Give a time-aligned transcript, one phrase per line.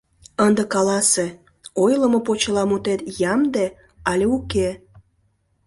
[0.45, 1.27] Ынде каласе:
[1.83, 2.99] ойлымо почеламутет
[3.33, 3.65] ямде
[4.11, 4.69] але уке?